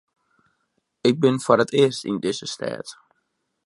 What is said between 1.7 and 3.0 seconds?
earst yn dizze stêd.